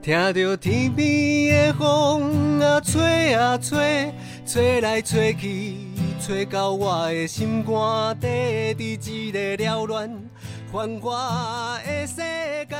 [0.00, 4.12] 听着天边的风啊吹啊吹，
[4.46, 5.76] 吹来吹去，
[6.20, 10.30] 吹到我的心肝底，伫一个了乱
[10.72, 12.76] 繁华的世界，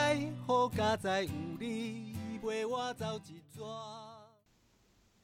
[0.46, 4.17] 好佳哉有你陪我走一转。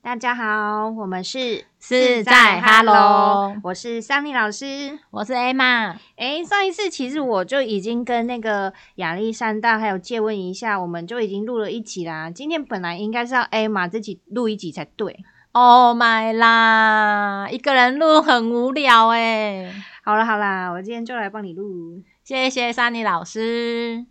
[0.04, 4.98] 大家好，我们是是在 Hello 我是桑尼老师。
[5.10, 12.30] 我是 Emma，诶，上一次其实我就已经跟那个亚历山大还有借问一下，我们就已经录了一集啦。
[12.30, 15.24] 今天本来应该是要 Emma 自己录一集才对。
[15.52, 19.72] Oh my 啦，一个人录很无聊哎，
[20.04, 22.02] 好啦好啦，我今天就来帮你录。
[22.22, 24.04] 谢谢珊妮老师。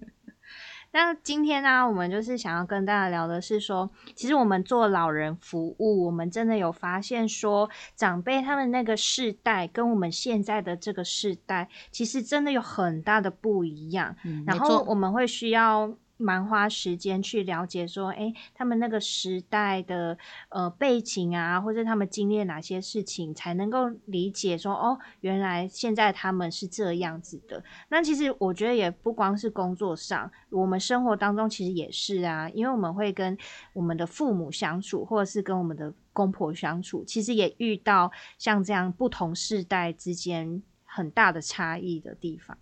[0.93, 14.15] 那今天呢、我们就是想要跟大家聊的是说，其实我们做老人服务，我们真的有发现说，长辈他们那个世代跟我们现在的这个世代，其实真的有很大的不一样。
[14.45, 20.17] 然后我们会需要蛮花时间去了解说，诶，他们那个时代的
[20.49, 27.63] 呃背景啊，或者他们经历了哪些事情，才能够理解说，哦，原来现在他们是这样子的。
[27.89, 33.37] 那其实我觉得也不光是工作上，我们生活当中其实也是啊，因为我们会跟
[33.73, 42.57] 我们的父母相处，或者是跟我们的公婆相处，其实也遇到像这样不同世代之间很大的差异的地方。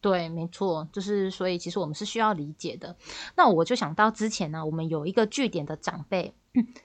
[0.00, 2.96] 对，没错，就是所以其实我们是需要理解的。
[3.34, 6.32] 那我就想到之前呢，我们有一个据点的长辈，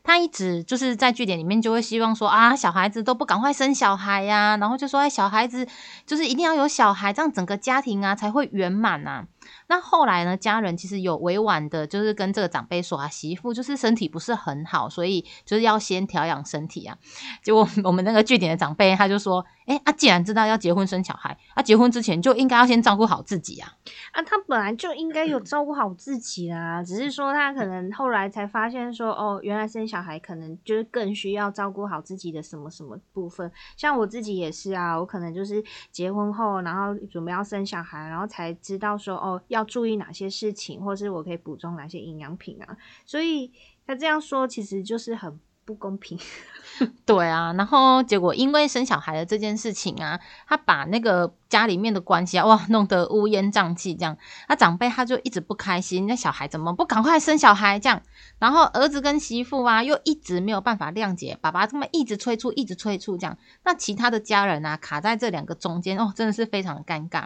[0.03, 5.67] 他一直就是在据点里面就会希望说啊，小孩子都不赶快生小孩呀、然后就说哎，小孩子
[6.07, 9.27] 就是一定要有小孩，这样整个家庭啊才会圆满啊。
[9.67, 16.97] 那后来呢，家人其实有委婉的，就是跟这个长辈说啊，媳妇就是身体不是很好，所以就是要先调养身体啊。
[17.41, 23.73] 结果我们那个据点的长辈他就说，哎啊，既然知道要结婚生小孩，啊，结婚之前就应该要先照顾好自己啊。
[24.11, 33.51] 啊，他本来就应该有照顾好自己啦，只是说他可能后来才发现说，哦，原来生小孩可能就是更需要照顾好自己的什么什么部分。
[33.77, 42.77] 像我自己也是啊，我可能就是结婚后，然后准备要生小孩，然后才知道说，哦，要注意哪些事情，或是我可以补充哪些营养品啊。
[43.05, 43.51] 所以
[43.85, 46.17] 他这样说，其实就是很不公平。
[47.05, 54.17] 对啊，然后结果因为生小孩的这件事情啊，他把那个家里面的关系啊，哇，弄得乌烟瘴气这样。
[54.49, 58.01] 那长辈他就一直不开心，那小孩怎么不赶快生小孩这样？
[58.39, 63.37] 然后儿子跟媳妇啊，又一直没有办法谅解爸爸，他们一直催促，一直催促这样。
[63.63, 67.25] 那其他的家人啊，卡在这两个中间，哦，真的是非常的尴尬。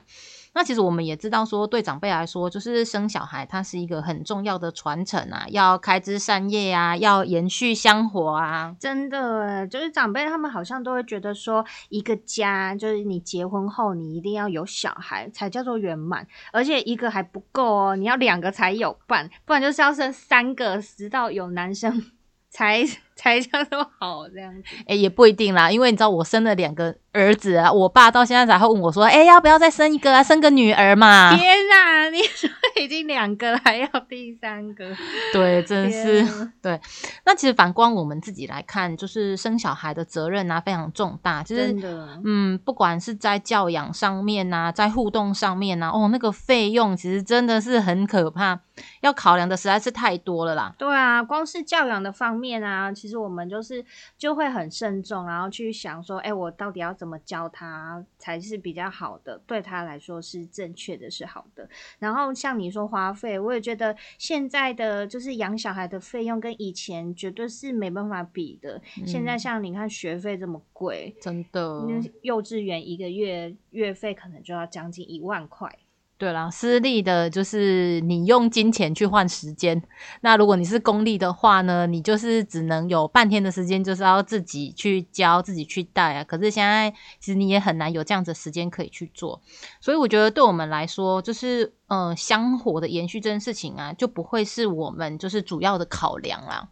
[0.57, 8.75] 那其实我们也知道说，对长辈来说，就是生小孩，它是一个很重要的传承啊，要开枝散叶啊，要延续香火啊。
[8.79, 22.03] 真的，就是长辈他们好像都会觉得说，一个家就是你结婚后，你一定要有小孩才叫做圆满，而且一个还不够哦，你要两个才有伴，不然就是要生三个，直到有男生
[22.49, 22.83] 才
[23.17, 24.63] 才叫做好这样子。
[24.87, 30.23] 哎、也不一定啦，因为你知道我生了两个儿子啊，我爸到现在才会问我说，哎、要不要再生一个啊？
[30.23, 31.35] 生个女儿嘛？
[31.35, 34.85] 天哪，你说已经两个了，还要第三个？
[35.33, 36.25] 对，真是
[36.61, 36.79] 对。
[37.25, 42.19] 那其实反观我们自己来看，就是生小孩的责任啊非常重大，就是真的。
[42.23, 48.59] 嗯，不管是在教养上面呐、在互动上面呐、哦，那个费用其实真的是很可怕，
[49.01, 50.73] 要考量的实在是太多了啦。
[50.77, 53.85] 对啊，光是教养的方面啊，其实我们就是
[54.17, 61.69] 就会很慎重，然后去想说，哎，我到底要怎么教他才是比较好的，对他来说是正确的，是好的。
[61.99, 68.81] 然后像你说花费，我也觉得现在的就是养小孩的费用跟以前绝对是没办法比的。
[69.05, 71.85] 现在像你看学费这么贵，真的，
[72.23, 75.71] 幼稚园一个月月费可能就要将近一万块。
[76.19, 79.79] 对啦，私立的就是你用金钱去换时间，
[80.21, 86.23] 那如果你是公立的话呢，你就是只能有半天的时间，就是要自己去教、自己去带啊。
[86.23, 86.89] 可是现在
[87.19, 89.39] 其实你也很难有这样子的时间可以去做，
[89.79, 96.69] 所以我觉得对我们来说，就是呃香火的延续这件事情啊，就不会是我们就是主要的考量啦。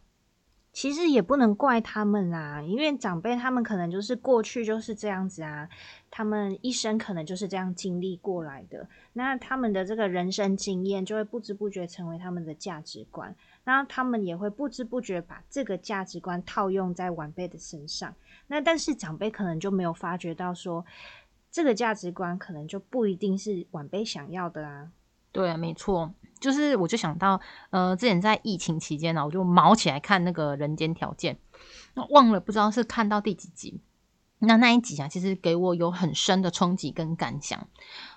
[0.76, 5.66] 其实也不能怪他们啦，因为长辈他们可能就是过去就是这样子啊，
[6.10, 13.34] 他们一生可能就是这样经历过来的，那他们的这个人生经验就会不知不觉成为他们的价值观，
[13.64, 18.14] 那他们也会不知不觉把这个价值观套用在晚辈的身上，
[18.46, 20.84] 那但是长辈可能就没有发觉到说，
[21.50, 24.90] 这个价值观可能就不一定是晚辈想要的啊。
[25.36, 27.40] 对啊，没错，就是我就想到，
[27.70, 31.34] 呃，之前在疫情期间呢，我就毛起来看那个《人间条件》，
[31.94, 33.80] 那忘了不知道是看到第几集。
[34.38, 37.66] 那那一集啊，其实给我有很深的冲击跟感想，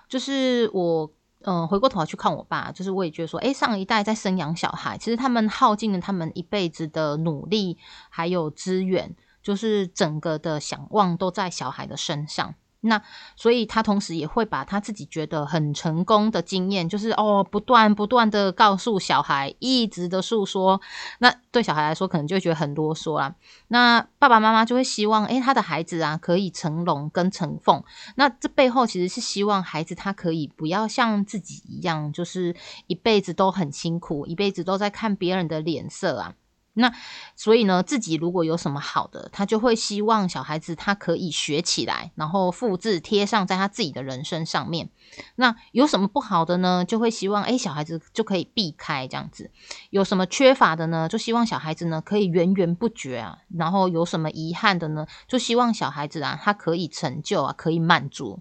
[0.08, 1.10] 就是我
[1.42, 7.78] 嗯，回过头去看我爸，就是我也觉得说，诶，上一代在生养小孩，其实他们耗尽了他们一辈子的努力，
[8.10, 12.54] 还有资源，就是整个的想望都在小孩的身上。
[12.82, 13.02] 那
[13.36, 20.80] 所以他同时也会把他自己觉得很成功的经验，就是哦，不断不断的告诉小孩，一直的诉说。
[21.18, 23.34] 那对小孩来说，可能就会觉得很啰嗦啦。
[23.68, 27.82] 那爸爸妈妈就会希望，诶，他的孩子啊，可以成龙跟成凤。
[28.16, 32.56] 那这背后其实是希望孩子他可以不要像自己一样，就是
[32.86, 36.34] 一辈子都很辛苦，一辈子都在看别人的脸色啊。
[36.72, 36.92] 那
[37.34, 44.88] 所以呢，自己如果有什么好的，他就会希望小孩子他可以学起来，然后复制贴上在他自己的人生上面。
[45.34, 46.84] 那有什么不好的呢？
[46.84, 49.50] 就会希望诶小孩子就可以避开这样子。
[49.90, 51.08] 有什么缺乏的呢？
[51.08, 53.38] 就希望小孩子呢可以源源不绝啊。
[53.58, 55.06] 然后有什么遗憾的呢？
[55.26, 58.38] 就希望小孩子啊他可以成就啊，可以满足。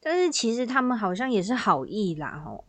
[0.00, 2.64] 但是其实他们好像也是好意啦，哦。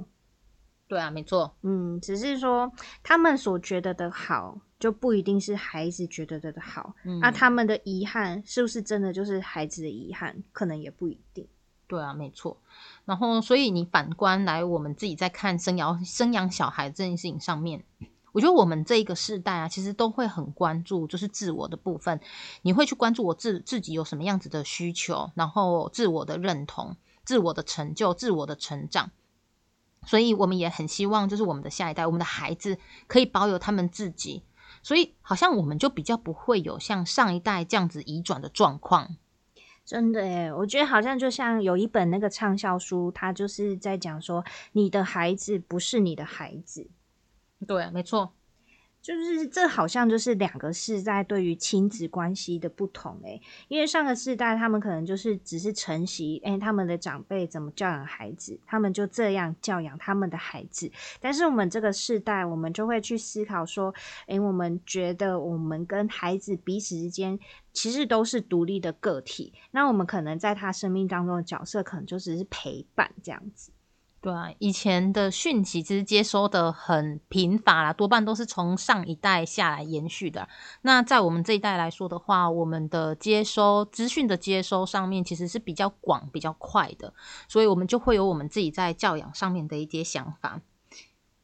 [0.93, 6.93] 对啊，没错，嗯，只是说他们所觉得的好，就不一定是孩子觉得的好。
[7.19, 10.43] 那他们的遗憾是不是真的就是孩子的遗憾？
[10.51, 11.47] 可能也不一定。
[11.87, 12.61] 对啊，没错。
[13.05, 17.83] 然后，所以你反观来，我们自己在看生养生养小孩这件事情上面，
[18.31, 22.19] 我觉得我们这一个世代啊，其实都会很关注，就是自我的部分。
[22.61, 29.09] 你会去关注我自自己有什么样子的需求，然后自我的认同、自我的成就、自我的成长。
[30.05, 32.77] 所以我们也很希望，就是我们的下一代，我们的孩子
[33.07, 34.43] 可以保有他们自己。
[34.81, 39.15] 所以好像我们就比较不会有像上一代这样子移转的状况。
[39.85, 46.89] 真的诶，我觉得好像就像有一本那个畅销书，它就是在讲说，你的孩子不是你的孩子。
[47.67, 48.33] 对，没错。
[49.03, 60.89] 就是这好像就是两个世代对于亲子关系的不同诶，因为上个世代他们可能就是只是承袭诶，他们的长辈怎么教养孩子，他们就这样教养他们的孩子。
[61.19, 63.93] 但是我们这个世代，我们就会去思考说，
[64.27, 67.37] 诶，我们觉得我们跟孩子彼此之间
[67.73, 73.73] 其实都是独立的个体，那我们可能在他生命当中的角色，可能就只是陪伴这样子。
[74.23, 80.47] 对啊，以前的讯息其实接收的很贫乏啦，多半都是从上一代下来延续的。
[80.83, 87.13] 那在我们这一代来说的话，我们的接收资讯的接收上面其实是比较广、比较快的，
[87.49, 90.61] 所以我们就会有我们自己在教养上面的一些想法。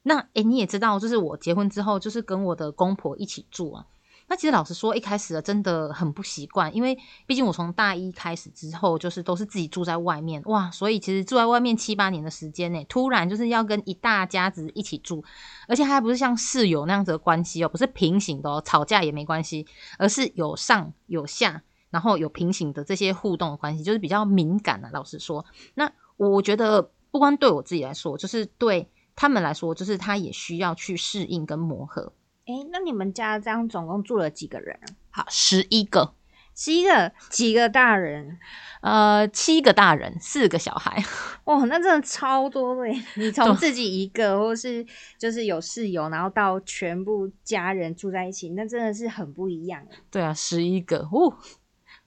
[0.04, 3.88] 那诶，你也知道，就是我结婚之后，就是跟我的公婆一起住啊。
[4.30, 6.96] 那其实老实说，一开始真的很不习惯，因为
[7.26, 15.24] 毕竟我从大一开始之后，就是都是自己住在外面哇，所以其实住在外面七八年的时间呢，突然就是要跟一大家子一起住，
[15.68, 19.66] 而且还不是像室友那样子的关系哦，不是平行的哦，吵架也没关系，
[19.98, 24.92] 而是有上有下，然后有平行的这些互动的关系，就是比较敏感的。
[24.94, 25.44] 老实说，
[25.74, 32.14] 那我觉得不光对我自己来说，就是对他们来说，就是他也需要去适应跟磨合。
[32.50, 34.80] 哎，那你们家这样总共住了几个人？
[35.12, 36.16] 好，十一个，
[36.56, 38.40] 十一个，几个大人？
[38.82, 41.04] 呃，七个大人，四个小孩。
[41.46, 42.92] 哇，那真的超多的！
[43.18, 44.84] 你从自己一个，或是
[45.20, 49.86] 就是有室友，然后到全部家人住在一起，那真的是很不一样。
[50.10, 51.38] 对啊，十一个，哦，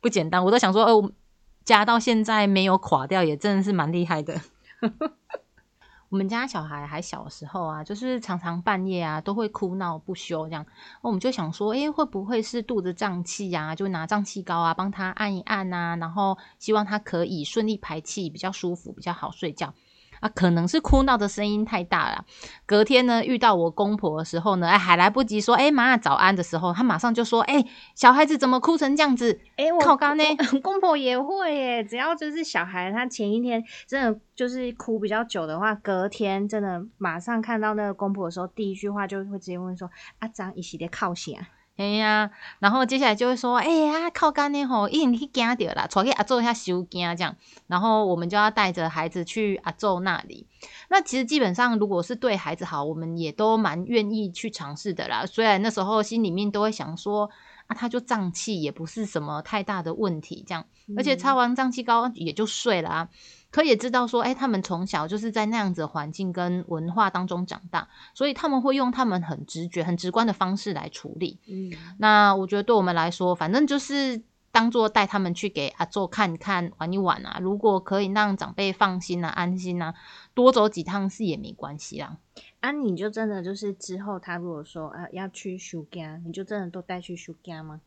[0.00, 0.44] 不简单。
[0.44, 1.12] 我都想说，哦，
[1.64, 4.40] 家到现在没有垮掉，也真的是蛮厉害的。
[6.12, 10.62] 我们家小孩还小的时候啊，就是常常半夜啊都会哭闹不休，这样，
[11.02, 13.74] 那我们就想说，诶，会不会是肚子胀气呀？
[13.74, 19.72] 就拿胀气膏啊帮他按一按啊，然后希望他可以顺利排气，比较舒服，比较好睡觉。
[20.22, 22.24] 啊，可能是哭闹的声音太大了。
[22.64, 27.64] 隔天呢，遇到我公婆的时候呢，哎，还来不及说，哎，妈早安的时候，他马上就说，哎，
[27.96, 29.40] 小孩子怎么哭成这样子？
[29.56, 30.24] 哎，我靠，刚呢，
[30.62, 41.36] 公婆也会耶，只要就是小孩他前一天真的就是哭比较久的话，隔天真的马上看到那个公婆的时候，第一句话就会直接问说，阿张一系列靠醒。
[41.76, 47.34] 哎呀，然后接下来就会说，哎呀，靠干呢吼，一定去惊到啦，带去阿祖下收惊这样，
[47.66, 50.46] 然后我们就要带着孩子去阿祖那里。
[50.90, 55.24] 那其实基本上，如果是对孩子好，我们也都蛮愿意去尝试的啦。
[55.24, 57.30] 虽然那时候心里面都会想说，
[57.66, 60.64] 啊，他就胀气，也不是什么太大的问题，这样，
[60.96, 63.08] 而且擦完胀气膏也就睡了啊。
[63.52, 71.38] 可也知道说，哎，他们从小就是在那样子的环境跟文化当中长大，所以他们会用他们很直觉、很直观的方式来处理。
[71.46, 77.38] 嗯，那我觉得对我们来说，反正就是当做带他们去给阿做看看、玩一玩啊。
[77.42, 79.94] 如果可以让长辈放心啊、安心啊，
[80.32, 82.16] 多走几趟是也没关系啦。
[82.60, 87.82] 啊，你就真的就是之后他如果说啊要去休假，你就真的都带去休假吗？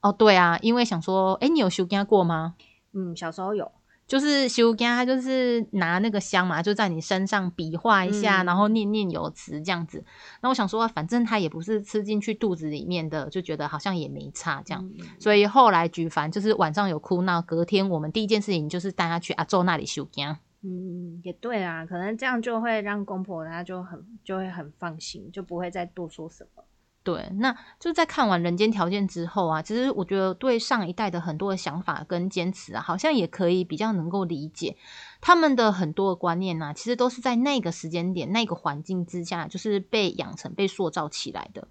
[0.00, 2.54] 哦，对啊，因为想说，哎，你有休假过吗？
[2.94, 3.70] 嗯，小时候有。
[4.10, 10.04] 就是修干，他就是拿那个香嘛，就在你身上比划一下，嗯然后念念有词这样子。
[10.42, 14.84] 那我想说，反正他也不是吃进去肚子里面的，就觉得好像也没差这样。
[14.98, 20.36] 嗯所以后来举凡就是晚上有哭闹，隔天我们第一件事情就是带他去阿周那里修干。
[20.62, 26.64] 嗯，也对啊，可能这样就会让公婆他就很就会很放心，就不会再多说什么。
[27.02, 34.76] 对，那就在看完《人间条件》之后啊，其实我觉得对上一代的很多的想法跟坚持啊，好像也可以比较能够理解
[35.22, 41.68] 他们的很多的观念呢、其实都是在那个时间点、那个环境之下，就是被养成、被塑造起来的。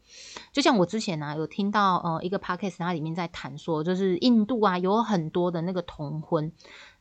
[0.51, 6.51] 就像我之前呢、有听到呃一个 podcast，它里面在谈说，就是印度啊有很多的那个童婚，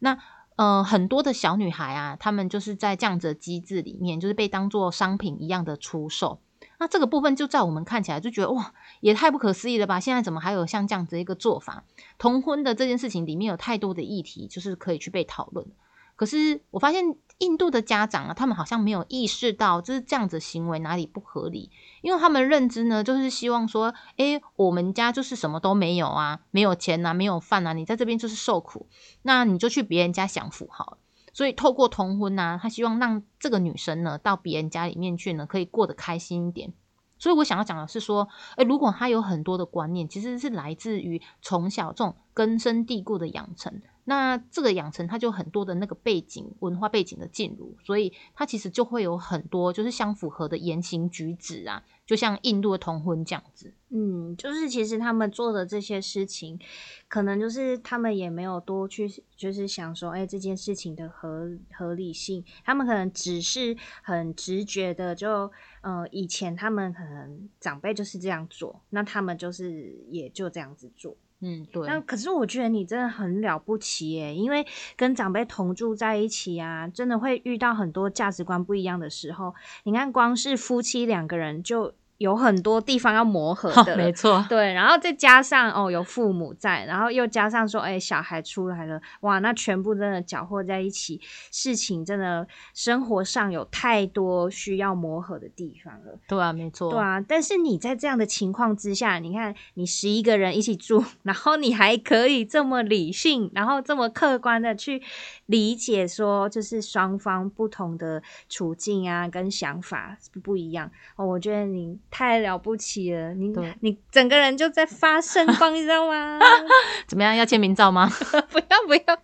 [0.00, 0.18] 那。
[0.58, 6.40] 呃，很多的小女孩啊，她们就是在这样子的机制里面，就是被当做商品一样的出售。
[6.78, 9.98] 那这个部分就在我们看起来就觉得哇，也太不可思议了吧！
[10.00, 11.84] 现在怎么还有像这样子一个做法？
[12.18, 15.66] 同婚的这件事情里面有太多的议题，就是可以去被讨论。
[16.14, 21.70] 可是我发现印度的家长啊，他们好像没有意识到就是这样子行为哪里不合理，
[22.02, 28.88] 因为他们认知呢，就是希望说，诶，我们家就是什么都没有啊，没有钱啊，没有饭啊，你在这边就是受苦，
[29.22, 30.98] 那你就去别人家享福好了。
[31.38, 36.72] 所以透过通婚呢、他希望让这个女生呢到别人家里面去呢，可以过得开心一点。
[37.16, 38.26] 所以我想要讲的是说，
[38.56, 53.74] 诶，如果他有很多的观念，其实是来自于从小这种根深蒂固的养成，那这个养成它就很多的那个背景、文化背景的进入，所以它其实就会有很多就是相符合的言行举止啊，就像印度的同婚这样子。
[53.90, 56.58] 嗯，就是其实他们做的这些事情，
[57.06, 71.14] 可能就是他们也没有多去，就是想说，哎、这件事情的合合理性，他们可能只是很直觉的就，呃，以前他们可能长辈就是这样做，那他们就是也就这样子做。
[71.40, 74.66] 嗯，对，那可是我觉得你真的很了不起耶，因为
[74.96, 79.54] 跟长辈同住在一起啊，真的会遇到很多价值观不一样的时候。
[79.84, 91.20] 你看，光是夫妻两个人就有很多地方要磨合的了，没错，对，然后再加上哦有父母在，然后又加上说，哎，小孩出来了，哇，那全部真的搅和在一起，
[91.52, 96.18] 事情真的生活上有太多需要磨合的地方了。
[96.26, 105.00] 对啊，没错，对啊，但是你在这样的情况之下，你看你十一个人一起住， 然后你还可以这么理性，然后这么客观的去
[105.46, 111.24] 理解说，就是双方不同的处境啊，跟想法不一样哦。
[111.24, 116.38] 我觉得你太了不起了，你你整个人就在发圣光， 你知道吗？
[117.06, 117.36] 怎么样？
[117.36, 118.08] 要签名照吗？
[118.50, 119.14] 不 要不要，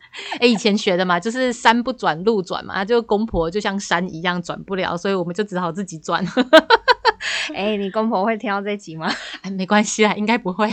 [0.40, 6.24] 哎、以前学的嘛，就是山不转路转嘛，就公婆就像山一样转不了，所以我们就只好自己转。
[7.54, 9.10] 哎、你公婆会听到这集吗？
[9.42, 10.70] 哎，没关系啦，应该不会。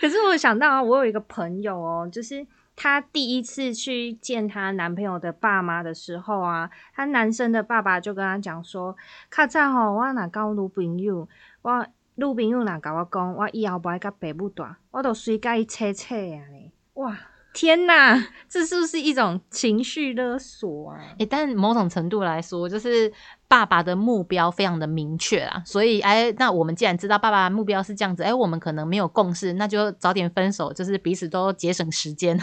[0.00, 2.46] 可是我想到啊，我有一个朋友哦，就是
[2.82, 8.96] 她第一次去见她男朋友的爸妈的时候啊，她男生的爸爸就跟她讲说
[9.28, 11.28] ：“卡在吼，我若交女朋友，
[11.60, 17.14] 我女朋友若甲我讲，我以后不爱甲爸母住，我都随甲伊切切啊嘞！”哇，
[17.52, 21.00] 天哪，这是不是一种情绪勒索啊？
[21.18, 23.12] 哎、但某种程度来说，就是
[23.46, 32.40] 爸爸的目标非常的明确啊，所以哎，那我们既然知道爸爸的目标是这样子，哎，我们可能没有共识，那就早点分手，就是彼此都节省时间。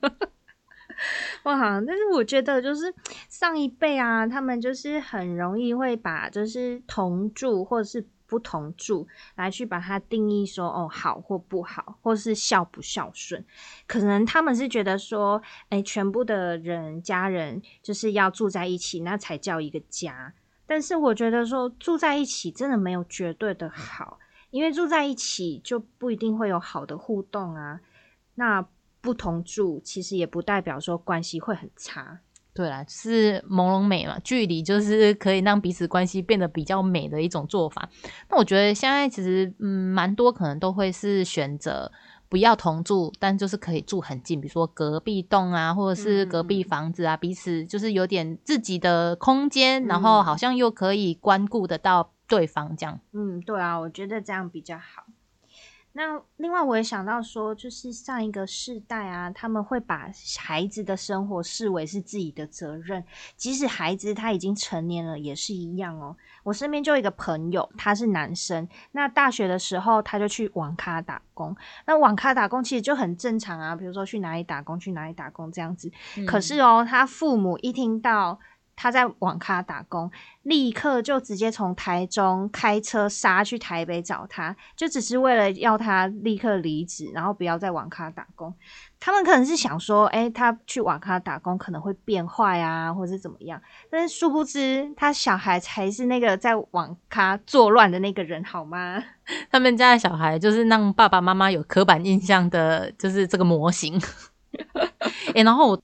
[1.44, 2.94] 哇，但是我觉得就是
[3.28, 13.44] 上一辈啊，他们就是很容易会把就是同住或者是不同住来去把它定义说哦好或不好，或是孝不孝顺。
[13.86, 20.32] 可能他们是觉得说，哎，全部的人家人就是要住在一起，那才叫一个家。
[20.66, 24.18] 但是我觉得说住在一起真的没有绝对的好，
[24.50, 27.80] 因为住在一起就不一定会有好的互动啊。
[28.36, 28.66] 那
[29.04, 32.20] 不同住其实也不代表说关系会很差。
[32.54, 37.90] 对啦，就是朦胧美嘛，距离就是可以让彼此关系变得比较美的一种做法。
[38.30, 41.90] 那我觉得现在其实嗯，蛮多可能都会是选择
[42.28, 53.00] 不要同住，但就是可以住很近，比如说隔壁栋啊，或者是隔壁嗯房子啊，彼此就是有点自己的空间，然后嗯好像又可以关顾得到对方这样。
[53.12, 55.04] 嗯，对啊，我觉得这样比较好。
[55.96, 60.10] 那另外我也想到说，就是上一个世代啊，他们会把
[60.40, 63.04] 孩子的生活视为是自己的责任，
[63.36, 66.16] 即使孩子他已经成年了，也是一样哦。
[66.42, 75.88] 我身边就有一个朋友，他是男生，那大学的时候他就去网咖打工，那网咖打工其实就很正常啊，比如说去哪里打工，去哪里打工这样子。
[76.26, 78.40] 可是哦，他父母一听到
[78.76, 80.10] 他在网咖打工，
[80.42, 88.54] 立刻就直接从台中开车杀去台北找他，就只是为了要他立刻离职，然后不要在网咖打工。
[88.98, 93.60] 他们可能是想说，哎、他去网咖打工可能会变坏啊，或者是怎么样。
[93.90, 99.04] 但是殊不知，他小孩才是那个在网咖作乱的那个人，好吗？
[99.52, 104.00] 他们家的小孩就是让爸爸妈妈有刻板印象的，就是这个模型。
[105.34, 105.82] 然后我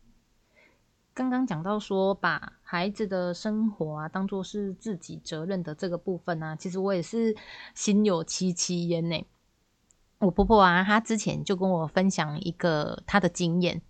[1.13, 7.35] 刚刚讲到说，把孩子的生活啊当做是自己责任的这个部分呢、其实我也是
[7.75, 9.27] 心有戚戚焉呢。
[10.21, 13.83] 我婆婆啊，她之前就跟我分享一个她的经验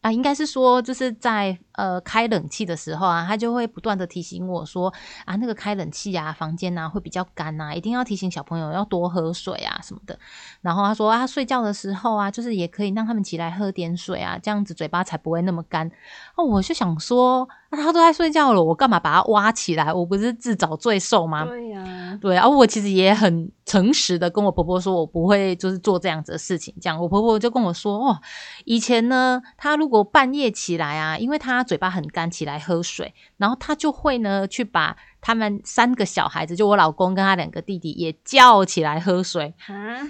[0.00, 4.92] 啊，应该是说就是在呃开冷气的时候啊，她就会不断的提醒我说
[5.26, 10.18] 啊，那个开冷气啊，房间啊会比较干啊，一定要提醒小朋友要多喝水啊什么的。
[10.60, 15.88] 然后她说啊，睡觉的时候啊，就是也可以让他们起来喝点水啊，这样子嘴巴才不会那么干。
[16.36, 19.92] 哦，我就想说，啊、他都在睡觉了，我干嘛把他挖起来？
[19.92, 21.44] 我不是自找罪受吗？
[21.44, 26.74] 对呀、对，啊、我其实也很诚实的跟我婆婆说，我不会就是做这样子的事情。
[26.80, 28.18] 这样，我婆婆就跟我说，哦，
[28.64, 39.54] 以前呢，她如果半夜起来啊，因为她嘴巴很干，起来喝水，然后她就会呢去把他们三个小孩子，就我老公跟他两个弟弟也叫起来喝水。
[39.66, 40.00] 啊，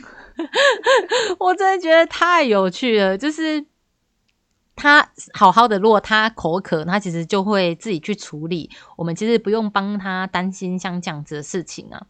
[1.38, 3.64] 我真的觉得太有趣了，就是
[4.74, 12.06] 他好好的，如果他口渴，他其实就会自己去处理，我们其实不用帮他担心像这样子的事情啊。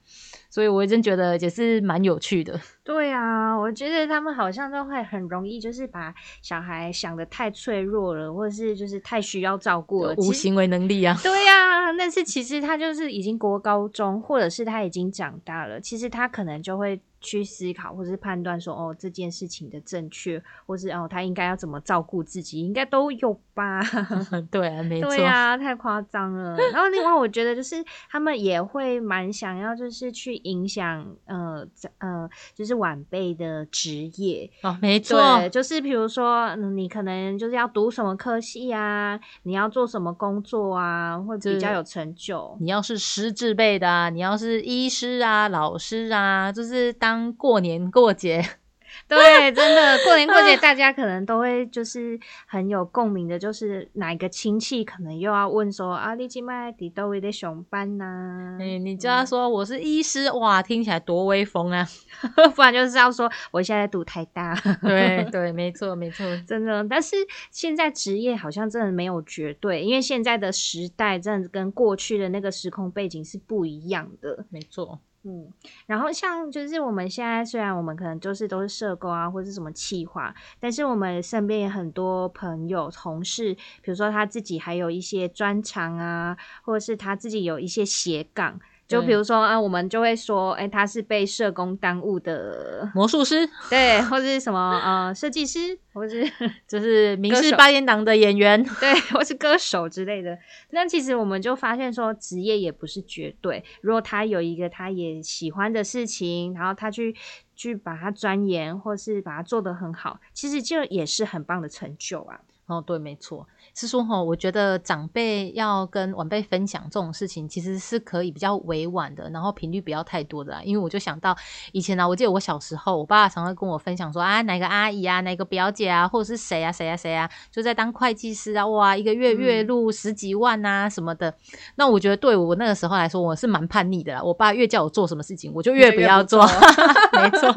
[0.48, 2.60] 所以我真觉得也是蛮有趣的。
[2.84, 23.80] 对啊，我觉得他们好像都会很容易，就是把小孩想的太脆弱了，或者是就是太需要照顾了，无行为能力啊，对呀、但是其实他就是已经国高中，或者是他已经长大了，其实他可能就会去思考，或者是判断说，哦，这件事情的正确，或是哦，他应该要怎么照顾自己，应该都有吧？
[24.50, 26.56] 对啊，没错，对啊、太夸张了。
[26.72, 27.76] 然后另外，我觉得就是
[28.10, 31.66] 他们也会蛮想要，就是去影响呃
[31.98, 34.50] 呃，就是晚辈的职业。
[34.62, 42.56] 哦，没错，对，就是比如说，嗯，你可能就是要读什么科系啊，你要做什么工作啊，会比较有成就。
[42.60, 48.42] 你要是师字辈的啊，你要是医师啊、老师啊，就是当过年过节，
[49.08, 61.88] 对，真的过年过节，大家可能都会就是很有共鸣的，就是哪一个亲戚可能又要问说啊，你今麦伫都位在上班呐、哎、你就要说我是医师，哇，听起来多威风啊！
[62.54, 64.54] 不然就是要说我现在读台大。
[64.82, 67.16] 对对，没错没错， 真的，但是
[67.50, 74.44] 现在职业好像真的没有绝对，因为现在的时代真的跟过去的那个时空背景是不一样的。
[74.50, 75.52] 没错，嗯，
[75.86, 88.58] 然后像就是我们现在虽然我们可能就是都是社工啊，或是什么企划，但是我们身边也很多朋友、同事，比如说他自己还有一些专长啊，或者是他自己有一些斜杠。
[88.92, 96.30] 就对比如说啊，我们就会说，哎、他是被社工耽误的，魔术师对，或是什么呃设计师，或是
[96.68, 100.38] 就是民事歌手八点档的演员，对，或是歌手之类的。
[100.70, 103.64] 那其实我们就发现说，职业也不是绝对。
[103.80, 107.16] 如果他有一个他也喜欢的事情，然后他去
[107.56, 112.40] 去把它钻研，或是把它做得很好，其实就也是很棒的成就啊。
[112.72, 120.62] 哦，对，没错，是说哈，我觉得长辈要跟晚辈分享这种事情，其实是可以比较委婉的，然后频率不要太多的啦。
[120.64, 121.36] 因为我就想到
[121.72, 131.34] 以前呢、啊，我记得我小时候，我爸爸常会跟我分享说啊，哪个阿姨啊，哪个表姐啊，或者是谁啊，谁啊，谁啊，就在当会计师啊，哇，一个月月嗯入十几万啊什么的。
[131.76, 134.22] 那我觉得对我那个时候来说，我是蛮叛逆的啦。
[134.22, 136.46] 我爸越叫我做什么事情，我就越不要做。
[137.12, 137.52] 没错，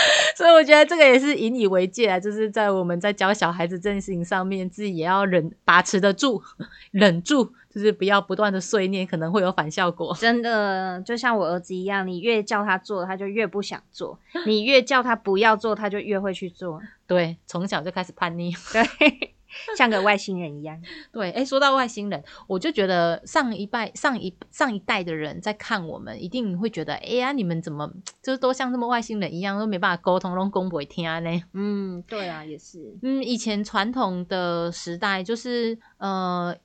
[0.36, 6.42] 所以我觉得这个也是引以为戒啊，就是在我们在教小孩子这件事情上面，自己也要忍把持得住，
[6.92, 10.16] 忍住，就是不要不断的碎念，可能会有反效果。
[10.18, 16.80] 真的，就像我儿子一样，你越叫他做，他就越不想做； 你越叫他不要做，他就越会去做。
[17.06, 18.52] 对，从小就开始叛逆。
[18.72, 19.34] 对，
[19.76, 20.80] 像个外星人一样。
[21.12, 27.90] 对，哎，说到外星人，我就觉得上一代、上一上一代的人在看我们，一定会觉得，哎呀，你们怎么
[28.22, 31.42] 就是都像这么外星人一样，都没办法沟通，都公不会听呢？
[31.52, 32.96] 嗯，对啊，也是。
[33.02, 36.56] 嗯，以前传统的时代就是呃，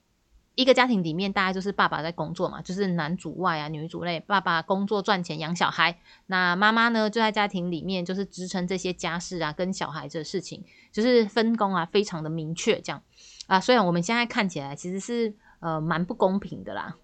[0.56, 4.20] 一个家庭里面大概就是爸爸在工作嘛，就是男主外啊，女主内。
[4.22, 13.02] 爸爸工作赚钱养小孩，那妈妈呢就在家庭里面就是支撑这些家事啊，跟小孩子的事情，就是分工啊非常的明确这样
[13.48, 13.60] 啊。
[13.60, 16.96] 虽然我们现在看起来其实是呃蛮不公平的啦。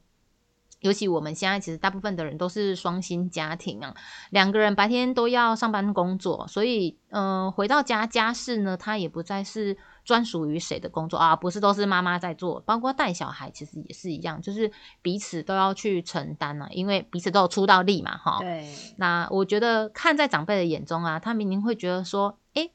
[0.80, 3.94] 尤其我们现在其实大部分的人都是双薪家庭啊，
[4.32, 18.40] 两个人白天都要上班工作，所以嗯、回到家家事呢，它也不再是专属于谁的工作啊，不是都是妈妈在做，包括带小孩其实也是一样，就是彼此都要去承担啊，因为彼此都有出到力嘛，哈。
[18.40, 22.72] 对，那我觉得看在长辈的眼中啊，他明明会觉得说，诶，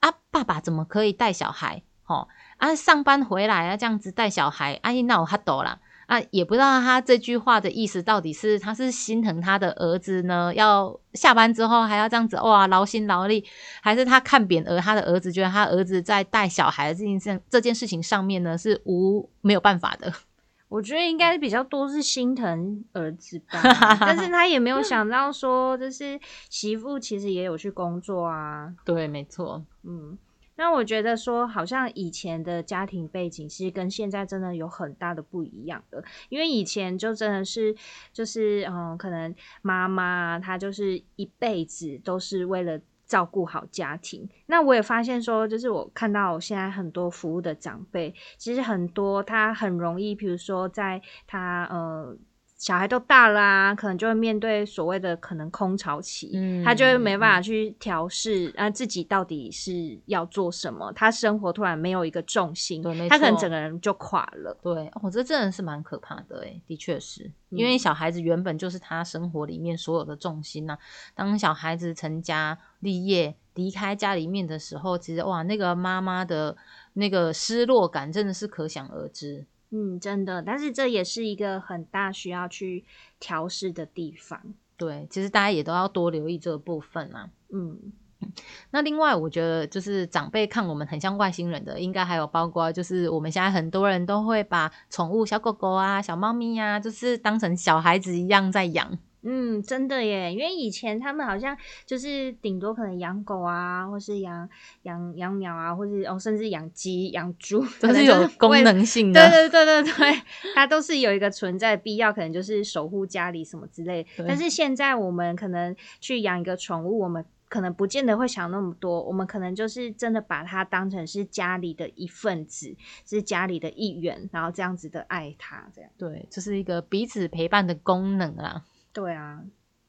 [0.00, 1.82] 啊，爸爸怎么可以带小孩？
[2.06, 5.80] 哦，啊，上班回来啊，这样子带小孩，阿姨那我哈抖啦。
[6.08, 13.44] 啊，也不知道他这句话的意思到底是他是心疼他的儿子呢，要下班之后还要这样子哇劳心劳力，
[13.82, 20.10] 还是他看扁儿他的儿子，觉得他儿子在带小孩这件事这件事情上面呢是无没有办法的。
[20.70, 23.60] 我觉得应该比较多是心疼儿子吧，
[24.00, 26.18] 但是他也没有想到说，就是
[26.48, 28.72] 媳妇其实也有去工作啊。
[28.82, 30.16] 对，没错，嗯。
[30.58, 37.74] 那我觉得说，好像以前的家庭背景其实跟现在真的有很大的不一样的，因为以前就真的是
[38.12, 44.28] 就是嗯，可能妈妈她就是一辈子都是为了照顾好家庭。
[44.46, 52.18] 那我也发现说，就是我看到现在很多服务的长辈，其实很多他很容易，比如说在他呃。
[52.58, 64.58] 小孩都大了啊，可能就会面对所谓的可能空巢期，嗯他就会没办法去调试啊自己到底是要做什么，他生活突然没有一个重心，他可能整个人就垮了。
[64.60, 70.76] 对，哦，这真的是蛮可怕的诶，的确是因为小孩子原本就是他生活里面所有的重心呐。
[71.14, 76.56] 当小孩子成家立业离开家里面的时候，其实哇，那个妈妈的
[76.94, 79.46] 那个失落感真的是可想而知。
[79.70, 82.84] 嗯，真的，但是这也是一个很大需要去
[83.20, 84.40] 调试的地方。
[84.76, 87.28] 对，其实大家也都要多留意这个部分啊。
[87.52, 87.78] 嗯，
[88.70, 98.98] 那另外我觉得就是长辈看我们很像外星人的，应该还有包括就是我们现在很多人都会把宠物小狗狗啊、小猫咪呀，就是当成小孩子一样在养。
[99.30, 104.48] 嗯，真的耶，因为以前他们好像就是顶多可能养狗啊，或是养
[104.84, 109.20] 养养鸟啊，或是哦，甚至养鸡、养猪，都是有功能性的。
[109.28, 110.22] 对对对对对，
[110.54, 114.06] 它都是有一个存在必要，可能就是守护家里什么之类。
[114.26, 122.74] 但是现在我们可能去养一个宠物，我们可能不见得会想那么多，我们可能就是真的把它当成是家里的一份子，
[123.06, 125.90] 是家里的一员，然后这样子的爱它，这样。
[125.98, 128.64] 对，这是一个彼此陪伴的功能啊。
[128.98, 129.38] 对啊，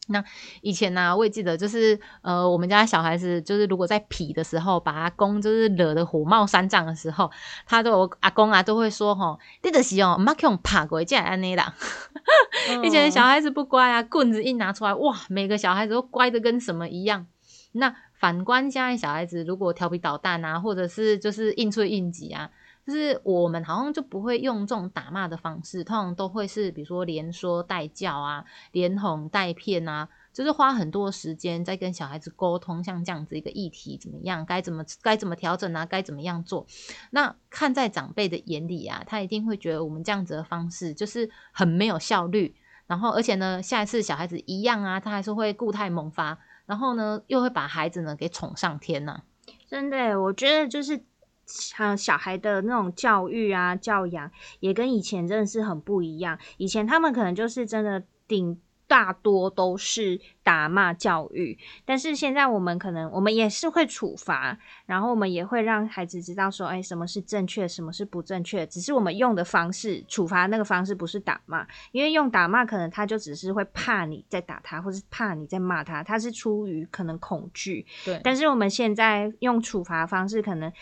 [0.09, 0.23] 那
[0.61, 7.31] 以前呢，我也记得，就是呃，我们家小孩子，就是如果在皮的时候，把阿公就是惹得火冒三丈的时候，
[7.65, 11.73] 他都阿公啊都会说吼，你的是哦，唔去用爬过这样安尼啦。
[12.85, 17.25] 以前小孩子不乖啊，棍子一拿出来，哇，每个小孩子都乖的跟什么一样。
[17.71, 22.51] 那反观现在小孩子，如果调皮捣蛋啊，或者是就是应出应急啊。
[22.89, 36.65] 就是我们好像就不会用这种打骂的方式，通常都会是比如说连说带叫啊，连哄带骗啊，就是花很多时间在跟小孩子沟通，像这样子一个议题怎么样，该怎么该怎么调整啊，该怎么样做。
[37.11, 42.55] 那看在长辈的眼里啊，他一定会觉得我们这样子的方式就是很没有效率。
[42.87, 49.21] 然后而且呢，下一次小孩子一样啊，他还是会固态萌发，然后呢又会把孩子呢给宠上天呐。
[49.67, 51.03] 真的，我觉得就是。
[51.49, 56.37] 像小孩的那种教育啊、教养，也跟以前真的是很不一样。
[56.57, 64.57] 以前他们可能就是真的顶大多都是打骂教育，但是现在我们可能我们也是会处罚，
[64.87, 68.65] 然后我们也会让孩子知道说，哎，什么是正确，什么是不正确。
[68.65, 77.85] 只是我们用的方式，处罚那个方式不是打骂，因为用打骂可能他就只是会怕你在打他，或是怕你在骂他，他是出于可能恐惧。
[78.03, 80.73] 对，但是我们现在用处罚方式可能。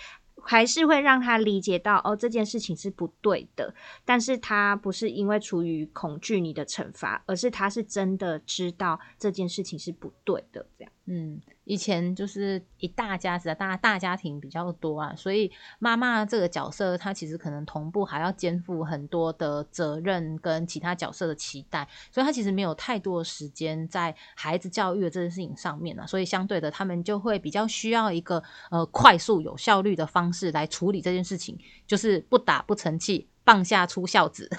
[0.47, 10.93] 还是会让他理解到哦，这件事情是不对的，但是他不是因为出于恐惧你的惩罚，而是他是真的知道这件事情是不对的，这样。
[11.05, 34.49] 嗯，以前就是一大家子，大大家庭比较多啊，所以妈妈这个角色，她其实可能同步还要肩负很多的责任跟其他角色的期待，所以她其实没有太多的时间在孩子教育的这件事情上面啊，所以相对的，他们就会比较需要一个呃快速有效率的方式来处理这件事情，就是不打不成器，棒下出孝子，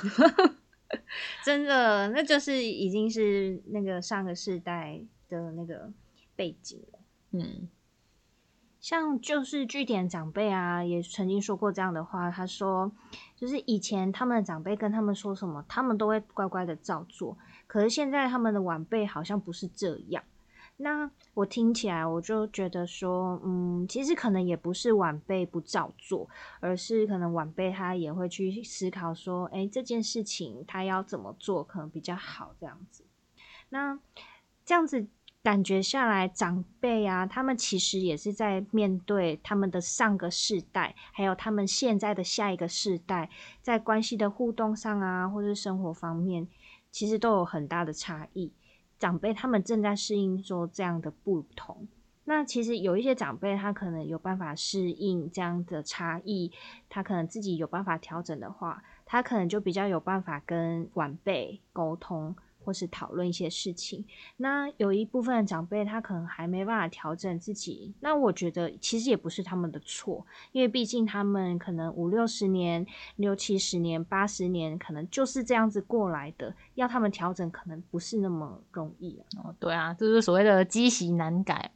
[1.42, 5.90] 真的，那就是已经是那个上个世代的那个。
[6.38, 6.97] 背景了
[7.30, 7.68] 嗯，
[8.80, 12.30] 像就是据点长辈啊，也曾经说过这样的话。
[12.30, 12.90] 他说，
[13.36, 17.36] 就是以前他们的长辈跟他们说什么，他们都会乖乖的照做。
[17.66, 20.24] 可是现在他们的晚辈好像不是这样。
[20.78, 33.04] 那我听起来，我就觉得说，嗯，其实可能也不是晚辈不照做，而是可能晚辈他也会去思考说，哎，这件事情他要怎么做可能比较好，这样子。
[33.68, 33.98] 那
[34.64, 35.08] 这样子。
[35.42, 43.30] 感觉下来，长辈啊，他们其实也是在面对他们的上个世代，还有他们现在的下一个世代，
[43.62, 46.46] 在关系的互动上啊，或者生活方面，
[46.90, 48.52] 其实都有很大的差异。
[48.98, 51.86] 长辈他们正在适应说这样的不同。
[52.24, 56.52] 那其实有一些长辈，他可能有办法适应这样的差异，
[56.90, 62.36] 他可能自己有办法调整的话，他可能就比较有办法跟晚辈沟通。
[62.68, 64.04] 或是讨论一些事情，
[64.36, 79.56] 那有一部分的长辈他可能还没办法调整自己，那我觉得其实也不是他们的错，因为毕竟他们可能五六十年、六七十年、八十年，可能就是这样子过来的，要他们调整可能不是那么容易哦。
[79.58, 81.70] 对啊，就是所谓的积习难改。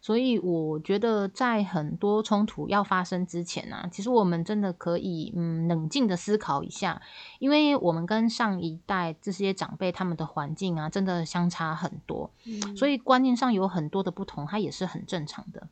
[0.00, 7.00] 所以我觉得，在很多冲突要发生之前呢，其实我们真的可以嗯冷静的思考一下，
[7.38, 12.30] 因为我们跟上一代这些长辈他们的环境啊，真的相差很多，
[12.76, 15.68] 所以观念上有很多的不同，它也是很正常的。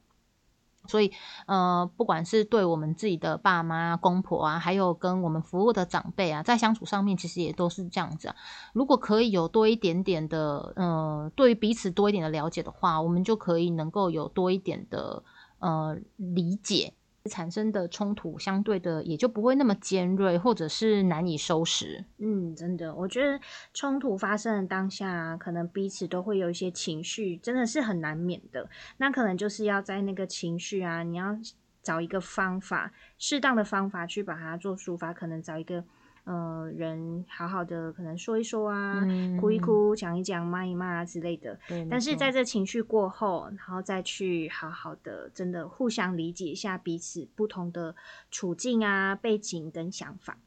[0.87, 1.13] 所以，
[1.47, 8.35] 呃，不管是对我们自己的爸妈、公婆啊，还有跟我们服务的长辈啊，在相处上面，其实也都是这样子。
[8.73, 15.23] 如果可以有多一点点的，呃，对于彼此多一点的了解的话，我们就可以能够有多一点的，
[15.59, 16.95] 呃，理解。
[17.31, 22.05] 产生的冲突相对的也就不会那么尖锐，或者是难以收拾。
[22.19, 23.41] 嗯，真的，我觉得
[23.73, 28.69] 冲突发生的当下，可能彼此都会有一些情绪，真的是很难免的。
[28.97, 31.39] 那可能就是要在那个情绪啊，你要
[31.83, 35.85] 找一个方法，适当的方法去把它做抒发，可能找一个。
[36.25, 39.05] 呃，人好好的可能说一说啊，
[39.41, 41.59] 哭一哭，讲一讲，骂一骂之类的。
[41.69, 41.85] 对。
[41.91, 47.97] 但是在这情绪过后，然后再去好好的，真的互相理解一下彼此不同的
[48.31, 50.39] 处境啊、背景跟想法。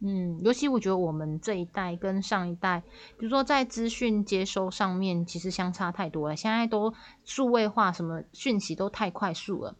[0.00, 2.82] 嗯，尤其我觉得我们这一代跟上一代，
[3.16, 6.36] 比如说在资讯接收上面，其实相差太多了。
[6.36, 6.92] 现在都
[7.24, 9.76] 数位化，什么讯息都太快速了。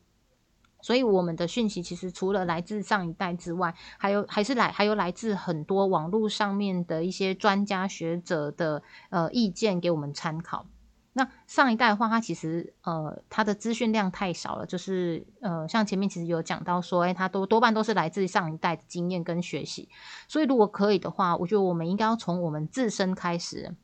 [0.83, 10.66] 所以我们的讯息其实除了来自上一代之外，还有还是来还有来自很多网络上面的一些专家学者的呃意见给我们参考。
[11.14, 19.88] 那上一代的话，它其实呃它的资讯量太少了，就是呃像前面其实有讲到说，哎，它都多半都是来自上一代的经验跟学习。
[20.27, 23.75] 所以如果可以的话，我觉得我们应该要从我们自身开始。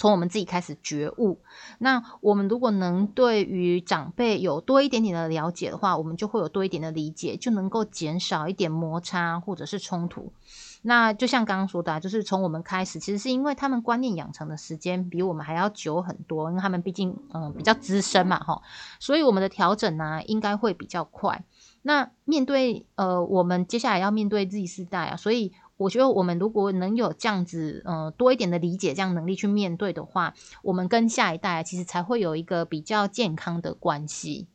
[0.00, 1.42] 从我们自己开始觉悟，
[1.76, 10.32] 那我们如果能对于长辈有多一点点的了解的话，我们就会有多一点的理解，就能够减少一点摩擦或者是冲突。
[10.80, 18.62] 那就像刚刚说的，就是从我们开始，其实是因为他们观念养成的时间比我们还要久很多，因为他们毕竟嗯比较资深嘛，哈，
[18.98, 21.44] 所以我们的调整呢应该会比较快。
[21.82, 25.52] 那面对呃我们接下来要面对 Z 世代啊，所以。
[25.80, 34.46] 我觉得我们如果能有这样子，呃，多一点的理解，这样能力去面对的话，我们跟下一代其实才会有一个比较健康的关系。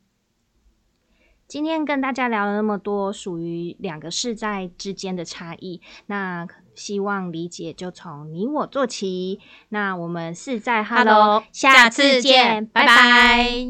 [1.48, 9.40] 今天跟大家聊了那么多属于两个世代之间的差异，那希望理解就从你我做起。
[9.70, 13.66] 那我们是在 Hello，下次见，拜拜。